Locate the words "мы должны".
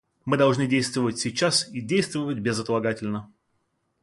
0.25-0.65